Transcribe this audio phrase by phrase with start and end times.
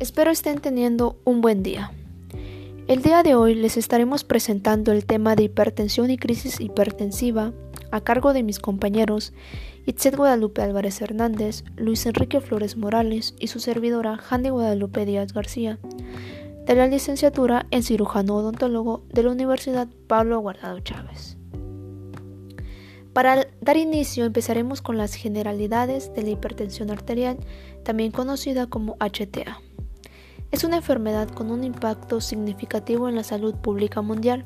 [0.00, 1.92] Espero estén teniendo un buen día.
[2.88, 7.52] El día de hoy les estaremos presentando el tema de hipertensión y crisis hipertensiva
[7.90, 9.34] a cargo de mis compañeros
[9.84, 15.78] Itzet Guadalupe Álvarez Hernández, Luis Enrique Flores Morales y su servidora Handy Guadalupe Díaz García,
[16.64, 21.36] de la licenciatura en cirujano odontólogo de la Universidad Pablo Guardado Chávez.
[23.12, 27.36] Para dar inicio empezaremos con las generalidades de la hipertensión arterial,
[27.84, 29.60] también conocida como HTA.
[30.50, 34.44] Es una enfermedad con un impacto significativo en la salud pública mundial.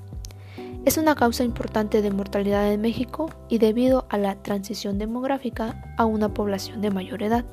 [0.85, 6.05] Es una causa importante de mortalidad en México y debido a la transición demográfica a
[6.05, 7.47] una población de mayor edad.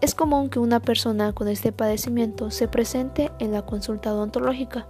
[0.00, 4.88] Es común que una persona con este padecimiento se presente en la consulta odontológica.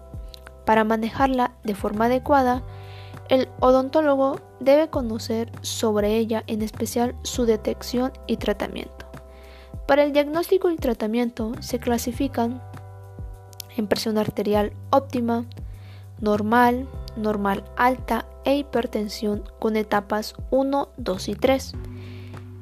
[0.65, 2.62] Para manejarla de forma adecuada,
[3.29, 8.99] el odontólogo debe conocer sobre ella, en especial su detección y tratamiento.
[9.91, 12.63] Para el diagnóstico y tratamiento se clasifican
[13.77, 15.46] en presión arterial óptima,
[16.21, 21.73] normal, normal alta e hipertensión con etapas 1, 2 y 3.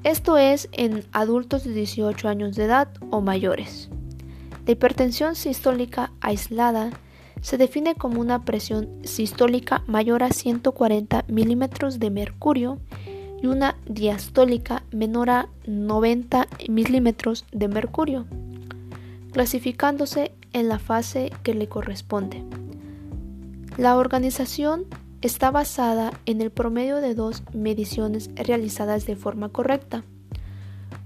[0.04, 3.90] Esto es en adultos de 18 años de edad o mayores.
[4.64, 6.92] La hipertensión sistólica aislada
[7.42, 12.78] se define como una presión sistólica mayor a 140 milímetros de mercurio
[13.42, 18.26] y una diastólica menor a 90 milímetros de mercurio,
[19.32, 22.42] clasificándose en la fase que le corresponde.
[23.76, 24.86] La organización
[25.20, 30.02] está basada en el promedio de dos mediciones realizadas de forma correcta,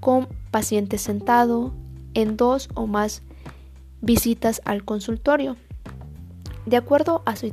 [0.01, 1.73] con paciente sentado
[2.15, 3.23] en dos o más
[4.01, 5.57] visitas al consultorio.
[6.67, 7.53] De acuerdo a su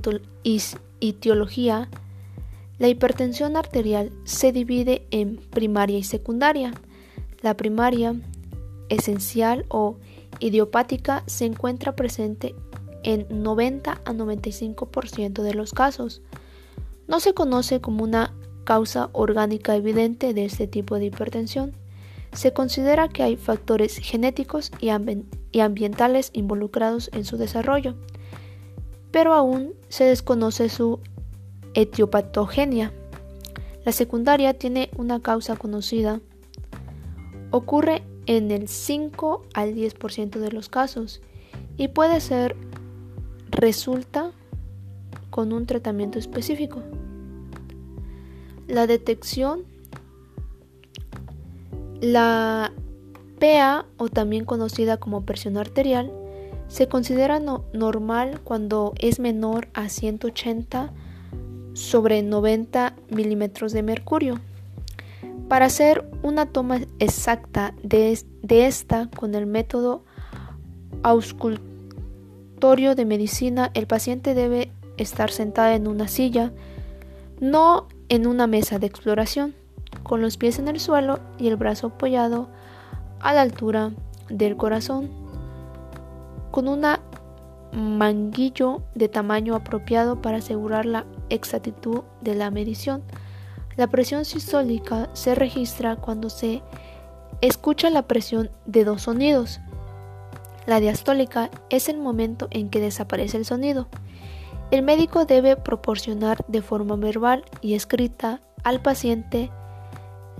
[1.01, 1.89] etiología,
[2.79, 6.73] la hipertensión arterial se divide en primaria y secundaria.
[7.41, 8.15] La primaria,
[8.87, 9.97] esencial o
[10.39, 12.55] idiopática, se encuentra presente
[13.03, 16.21] en 90 a 95% de los casos.
[17.07, 21.73] No se conoce como una causa orgánica evidente de este tipo de hipertensión.
[22.31, 24.89] Se considera que hay factores genéticos y,
[25.59, 27.95] ambientales involucrados en su desarrollo,
[29.11, 30.99] pero aún se desconoce su
[31.73, 32.91] etiopatogenia.
[33.85, 36.19] La secundaria tiene una causa conocida.
[37.51, 41.21] Ocurre en el 5 al 10% de los casos
[41.77, 42.55] y puede ser
[43.49, 44.31] resulta
[45.29, 46.81] con un tratamiento específico.
[48.67, 49.63] La detección,
[52.01, 52.71] la
[53.39, 56.11] PA o también conocida como presión arterial,
[56.67, 60.93] se considera normal cuando es menor a 180
[61.79, 64.39] sobre 90 milímetros de mercurio.
[65.47, 68.19] Para hacer una toma exacta de,
[68.49, 70.03] esta con el método
[71.03, 76.51] auscultorio de medicina, el paciente debe estar sentado en una silla,
[77.39, 79.55] no en una mesa de exploración,
[80.03, 82.49] con los pies en el suelo y el brazo apoyado
[83.21, 83.91] a la altura
[84.29, 85.09] del corazón,
[86.51, 86.99] con una
[87.71, 93.03] manguillo de tamaño apropiado para asegurar la exactitud de la medición.
[93.75, 96.61] La presión sistólica se registra cuando se
[97.41, 99.59] escucha la presión de dos sonidos.
[100.65, 103.87] La diastólica es el momento en que desaparece el sonido.
[104.71, 109.49] El médico debe proporcionar de forma verbal y escrita al paciente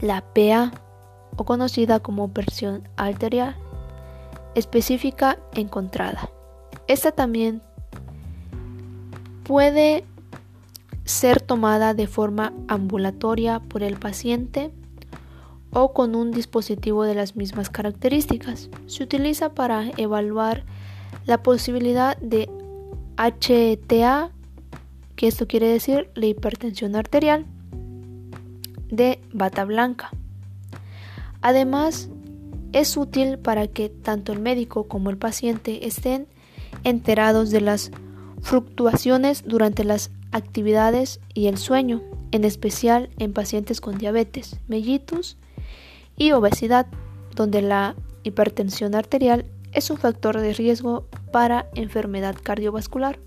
[0.02, 0.72] la PA
[1.36, 3.56] o conocida como presión arterial
[4.56, 6.30] específica encontrada.
[6.88, 7.62] Esta también
[9.44, 10.06] puede
[11.10, 14.72] ser tomada de forma ambulatoria por el paciente
[15.72, 18.70] o con un dispositivo de las mismas características.
[18.86, 20.66] Se utiliza para evaluar
[21.26, 22.48] la posibilidad de
[23.18, 24.30] HTA,
[25.16, 27.48] que esto quiere decir la hipertensión arterial,
[28.92, 30.12] de bata blanca.
[31.42, 32.10] Además,
[32.72, 36.28] es útil para que tanto el médico como el paciente estén
[36.84, 37.90] enterados de las
[38.44, 45.38] fluctuaciones durante las actividades y el sueño, en especial en pacientes con diabetes, mellitus
[46.18, 46.88] y obesidad,
[47.36, 53.20] donde la hipertensión arterial es un factor de riesgo para enfermedad cardiovascular.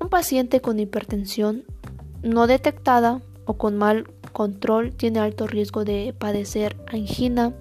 [0.00, 1.64] Un paciente con hipertensión
[2.22, 7.54] no detectada o con mal control tiene alto riesgo de padecer angina,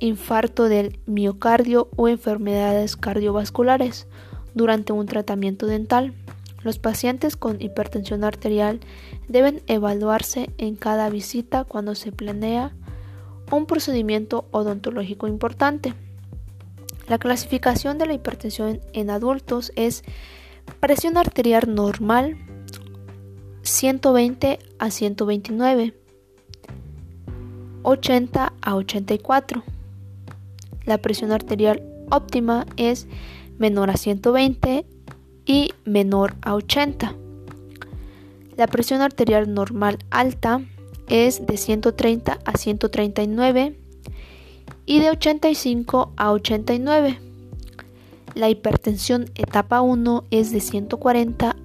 [0.00, 4.06] infarto del miocardio o enfermedades cardiovasculares
[4.54, 6.12] durante un tratamiento dental.
[6.64, 8.80] Los pacientes con hipertensión arterial
[9.28, 12.72] deben evaluarse en cada visita cuando se planea
[13.52, 15.92] un procedimiento odontológico importante.
[17.06, 20.04] La clasificación de la hipertensión en adultos es
[20.80, 22.38] presión arterial normal
[23.60, 25.94] 120 a 129,
[27.82, 29.62] 80 a 84.
[30.86, 33.06] La presión arterial óptima es
[33.58, 34.86] menor a 120
[35.46, 37.14] y menor a 80.
[38.56, 40.62] La presión arterial normal alta
[41.08, 43.76] es de 130 a 139
[44.86, 47.18] y de 85 a 89.
[48.34, 51.56] La hipertensión etapa 1 es de 140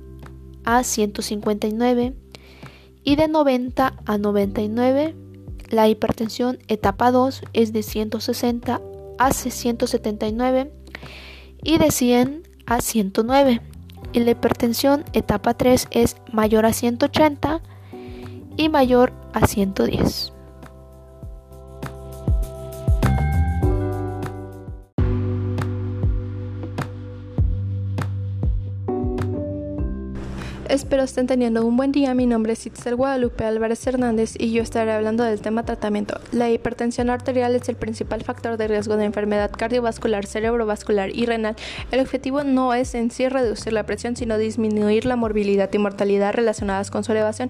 [0.66, 2.14] a 159
[3.04, 5.16] y de 90 a 99.
[5.70, 8.82] La hipertensión etapa 2 es de 160
[9.18, 10.72] a 179
[11.64, 13.62] y de 100 a 109.
[14.12, 17.62] Y la hipertensión etapa 3 es mayor a 180
[18.58, 20.34] y mayor a 110.
[30.70, 32.14] Espero estén teniendo un buen día.
[32.14, 36.22] Mi nombre es Itzel Guadalupe Álvarez Hernández y yo estaré hablando del tema tratamiento.
[36.32, 41.56] La hipertensión arterial es el principal factor de riesgo de enfermedad cardiovascular, cerebrovascular y renal.
[41.90, 46.36] El objetivo no es en sí reducir la presión, sino disminuir la morbilidad y mortalidad
[46.36, 47.50] relacionadas con su elevación.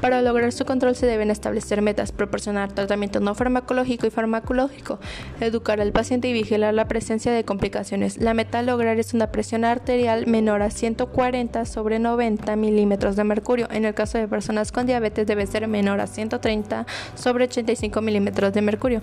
[0.00, 5.00] Para lograr su control se deben establecer metas, proporcionar tratamiento no farmacológico y farmacológico,
[5.40, 8.18] educar al paciente y vigilar la presencia de complicaciones.
[8.18, 13.24] La meta a lograr es una presión arterial menor a 140 sobre 90 milímetros de
[13.24, 13.68] mercurio.
[13.70, 18.52] En el caso de personas con diabetes debe ser menor a 130 sobre 85 milímetros
[18.52, 19.02] de mercurio.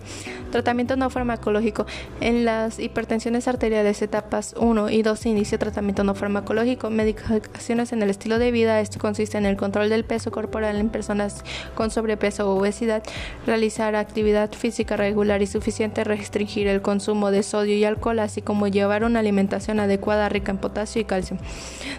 [0.52, 1.86] Tratamiento no farmacológico.
[2.22, 6.90] En las hipertensiones arteriales etapas 1 y 2 se inicia tratamiento no farmacológico.
[6.90, 8.80] Medicaciones en el estilo de vida.
[8.80, 11.44] Esto consiste en el control del peso corporal en personas
[11.76, 13.04] con sobrepeso o obesidad,
[13.46, 18.68] realizar actividad física regular y suficiente, restringir el consumo de sodio y alcohol, así como
[18.68, 21.38] llevar una alimentación adecuada rica en potasio y calcio.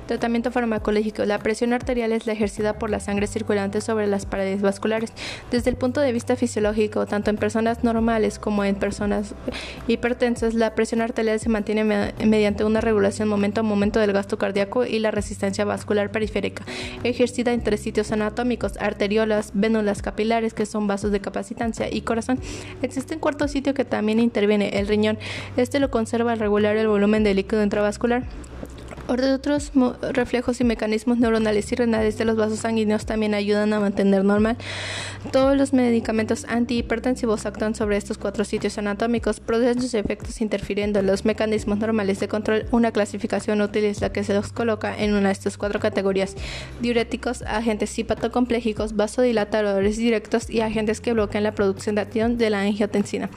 [0.06, 1.24] Tratamiento farmacológico.
[1.24, 5.14] La presión arterial es la ejercida por la sangre circulante sobre las paredes vasculares.
[5.50, 9.34] Desde el punto de vista fisiológico, tanto en personas normales como en personas
[9.86, 11.84] hipertensas, la presión arterial se mantiene
[12.22, 16.66] mediante una regulación momento a momento del gasto cardíaco y la resistencia vascular periférica,
[17.02, 22.40] ejercida en tres sitios anatómicos, arteriolas, vénulas capilares, que son vasos de capacitancia, y corazón.
[22.82, 25.18] Existe un cuarto sitio que también interviene, el riñón.
[25.56, 28.24] Este lo conserva al regular el volumen de líquido intravascular.
[29.08, 29.72] Otros
[30.12, 34.58] reflejos y mecanismos neuronales y renales de los vasos sanguíneos también ayudan a mantener normal.
[35.32, 41.06] Todos los medicamentos antihipertensivos actúan sobre estos cuatro sitios anatómicos, producen sus efectos interfiriendo en
[41.06, 42.66] los mecanismos normales de control.
[42.70, 46.34] Una clasificación útil es la que se los coloca en una de estas cuatro categorías:
[46.82, 52.60] diuréticos, agentes hepatocompléjicos, vasodilatadores directos y agentes que bloquean la producción de acción de la
[52.60, 53.30] angiotensina.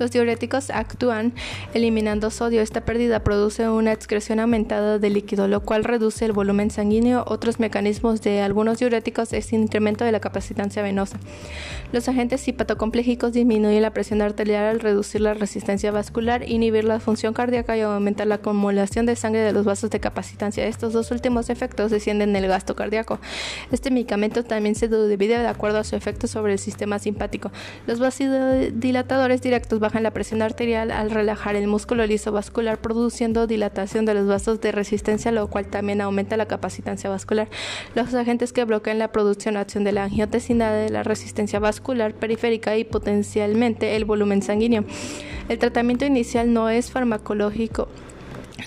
[0.00, 1.32] Los diuréticos actúan
[1.74, 2.60] eliminando sodio.
[2.60, 7.24] Esta pérdida produce una excreción aumentada líquido, lo cual reduce el volumen sanguíneo.
[7.26, 11.18] Otros mecanismos de algunos diuréticos es incremento de la capacitancia venosa.
[11.92, 17.34] Los agentes hepatocomplejicos disminuyen la presión arterial al reducir la resistencia vascular, inhibir la función
[17.34, 20.66] cardíaca y aumentar la acumulación de sangre de los vasos de capacitancia.
[20.66, 23.20] Estos dos últimos efectos descienden el gasto cardíaco.
[23.70, 27.52] Este medicamento también se divide de acuerdo a su efecto sobre el sistema simpático.
[27.86, 34.06] Los vasodilatadores directos bajan la presión arterial al relajar el músculo liso vascular, produciendo dilatación
[34.06, 35.01] de los vasos de resistencia
[35.32, 37.48] lo cual también aumenta la capacitancia vascular.
[37.94, 42.76] Los agentes que bloquean la producción acción de la angiotensina de la resistencia vascular periférica
[42.76, 44.84] y potencialmente el volumen sanguíneo.
[45.48, 47.88] El tratamiento inicial no es farmacológico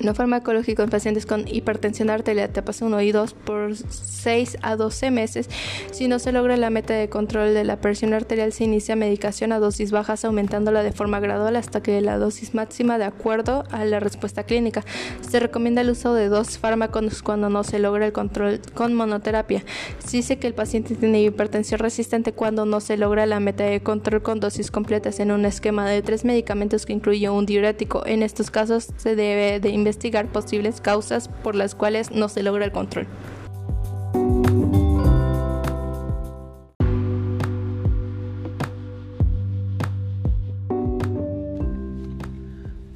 [0.01, 5.11] no farmacológico en pacientes con hipertensión arterial etapas 1 y 2 por 6 a 12
[5.11, 5.49] meses.
[5.91, 9.51] Si no se logra la meta de control de la presión arterial, se inicia medicación
[9.51, 13.85] a dosis bajas, aumentándola de forma gradual hasta que la dosis máxima de acuerdo a
[13.85, 14.83] la respuesta clínica.
[15.21, 19.63] Se recomienda el uso de dos fármacos cuando no se logra el control con monoterapia.
[19.99, 23.81] Se dice que el paciente tiene hipertensión resistente cuando no se logra la meta de
[23.81, 28.05] control con dosis completas en un esquema de tres medicamentos que incluye un diurético.
[28.05, 32.65] En estos casos se debe de investigar posibles causas por las cuales no se logra
[32.65, 33.05] el control.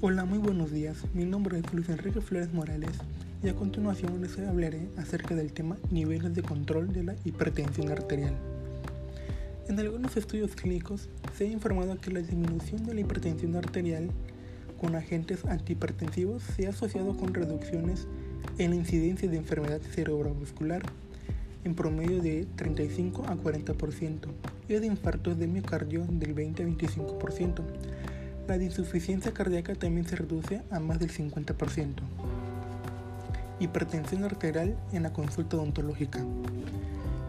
[0.02, 0.98] Hola, muy buenos días.
[1.14, 2.90] Mi nombre es Luis Enrique Flores Morales
[3.44, 8.34] y a continuación les hablaré acerca del tema niveles de control de la hipertensión arterial.
[9.68, 14.10] En algunos estudios clínicos se ha informado que la disminución de la hipertensión arterial
[14.80, 18.08] con agentes antihipertensivos se ha asociado con reducciones
[18.58, 20.82] en la incidencia de enfermedad cerebrovascular
[21.64, 24.28] en promedio de 35 a 40%
[24.68, 27.62] y de infartos de miocardio del 20 a 25%.
[28.48, 31.94] La insuficiencia cardíaca también se reduce a más del 50%.
[33.60, 36.26] Hipertensión arterial en la consulta odontológica.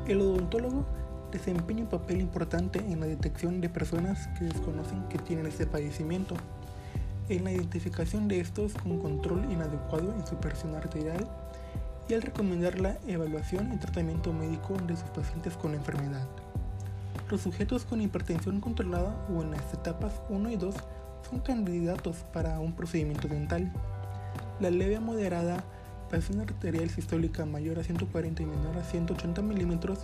[0.07, 0.87] El odontólogo
[1.31, 6.37] desempeña un papel importante en la detección de personas que desconocen que tienen este padecimiento,
[7.31, 11.29] en la identificación de estos con control inadecuado en su presión arterial
[12.09, 16.27] y al recomendar la evaluación y tratamiento médico de sus pacientes con enfermedad.
[17.31, 20.75] Los sujetos con hipertensión controlada o en las etapas 1 y 2
[21.31, 23.73] son candidatos para un procedimiento dental.
[24.59, 25.63] La leve a moderada
[26.09, 30.01] presión arterial sistólica mayor a 140 y menor a 180 milímetros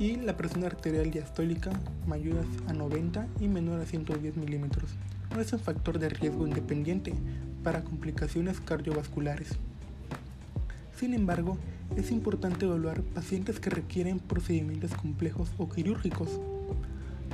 [0.00, 1.70] y la presión arterial diastólica
[2.04, 4.90] mayor a 90 y menor a 110 milímetros
[5.34, 7.14] no es un factor de riesgo independiente
[7.62, 9.50] para complicaciones cardiovasculares.
[10.98, 11.58] Sin embargo,
[11.96, 16.40] es importante evaluar pacientes que requieren procedimientos complejos o quirúrgicos.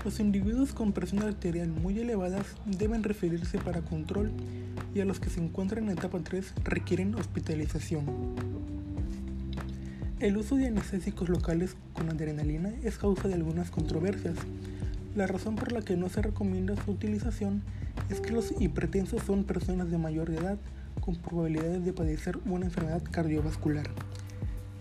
[0.04, 4.32] Los individuos con presión arterial muy elevadas deben referirse para control
[4.94, 8.04] y a los que se encuentran en etapa 3 requieren hospitalización.
[10.18, 14.36] El uso de anestésicos locales con adrenalina es causa de algunas controversias.
[15.14, 17.62] La razón por la que no se recomienda su utilización
[18.08, 20.56] es que los hipertensos son personas de mayor edad
[21.02, 23.90] con probabilidades de padecer una enfermedad cardiovascular.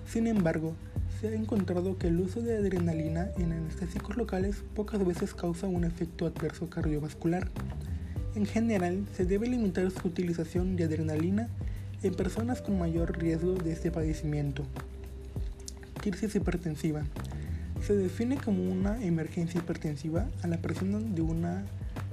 [0.08, 0.74] Sin embargo,
[1.20, 5.84] se ha encontrado que el uso de adrenalina en anestésicos locales pocas veces causa un
[5.84, 7.50] efecto adverso cardiovascular.
[8.34, 11.50] En general, se debe limitar su utilización de adrenalina
[12.04, 14.64] en personas con mayor riesgo de este padecimiento.
[16.02, 17.04] Crisis hipertensiva.
[17.82, 21.66] Se define como una emergencia hipertensiva a la presión de una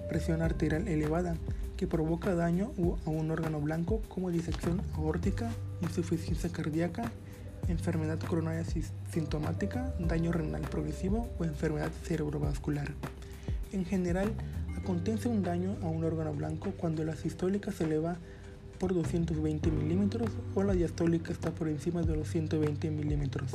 [0.09, 1.37] presión arterial elevada
[1.77, 2.73] que provoca daño
[3.07, 5.51] a un órgano blanco como disección aórtica,
[5.83, 7.13] insuficiencia cardíaca,
[7.69, 8.65] enfermedad coronaria
[9.13, 12.93] sintomática, daño renal progresivo o enfermedad cerebrovascular.
[13.73, 14.33] En general,
[14.77, 18.17] acontece un daño a un órgano blanco cuando la sistólica se eleva
[18.79, 23.53] por 220 milímetros o la diastólica está por encima de los 120 milímetros.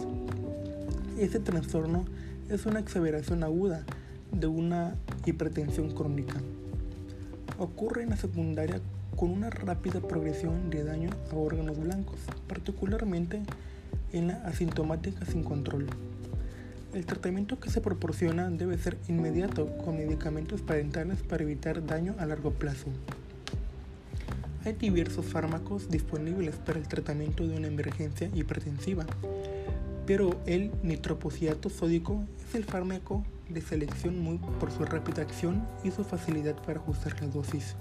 [1.18, 2.06] Este trastorno
[2.50, 3.86] es una exageración aguda
[4.32, 4.96] de una
[5.28, 6.34] hipertensión crónica.
[7.60, 8.82] Ocurre en la secundaria
[9.16, 12.18] con una rápida progresión de daño a órganos blancos,
[12.48, 13.44] particularmente
[14.12, 15.86] en la asintomática sin control.
[16.96, 22.26] El tratamiento que se proporciona debe ser inmediato con medicamentos parentales para evitar daño a
[22.26, 22.88] largo plazo.
[24.66, 29.06] Hay diversos fármacos disponibles para el tratamiento de una emergencia hipertensiva,
[30.06, 35.92] pero el nitropociato sódico es el fármaco de selección muy por su rápida acción y
[35.92, 37.76] su facilidad para ajustar la dosis.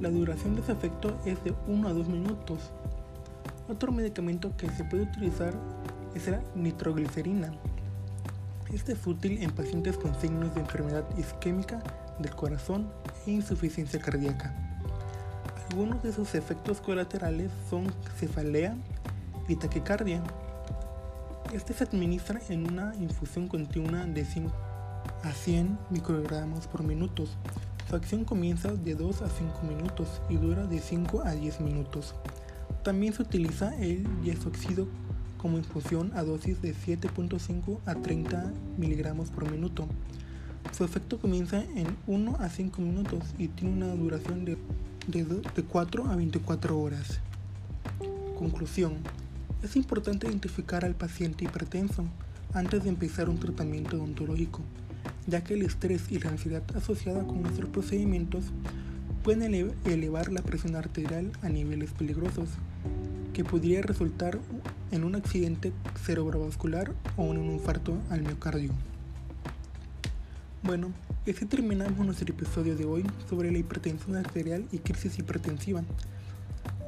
[0.00, 2.70] La duración de su efecto es de 1 a 2 minutos.
[3.68, 5.54] Otro medicamento que se puede utilizar
[6.14, 7.52] es la nitroglicerina.
[8.72, 11.82] Este es útil en pacientes con signos de enfermedad isquémica
[12.18, 12.88] del corazón
[13.26, 14.54] e insuficiencia cardíaca.
[15.70, 18.76] Algunos de sus efectos colaterales son cefalea
[19.48, 20.22] y taquicardia.
[21.52, 24.52] Este se administra en una infusión continua de 5
[25.24, 27.24] a 100 microgramos por minuto.
[27.88, 32.14] Su acción comienza de 2 a 5 minutos y dura de 5 a 10 minutos.
[32.84, 34.86] También se utiliza el diazoxido
[35.38, 39.88] como infusión a dosis de 7.5 a 30 miligramos por minuto.
[40.70, 44.56] Su efecto comienza en 1 a 5 minutos y tiene una duración de,
[45.08, 47.18] de, de 4 a 24 horas.
[48.38, 48.98] Conclusión.
[49.62, 52.06] Es importante identificar al paciente hipertenso
[52.54, 54.62] antes de empezar un tratamiento odontológico,
[55.26, 58.44] ya que el estrés y la ansiedad asociada con nuestros procedimientos
[59.22, 62.48] pueden elevar la presión arterial a niveles peligrosos,
[63.34, 64.38] que podría resultar
[64.92, 65.74] en un accidente
[66.04, 68.72] cerebrovascular o en un infarto al miocardio.
[70.62, 70.90] Bueno,
[71.28, 75.84] así terminamos nuestro episodio de hoy sobre la hipertensión arterial y crisis hipertensiva.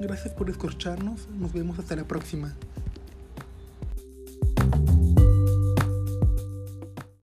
[0.03, 2.53] Gracias por escucharnos, nos vemos hasta la próxima.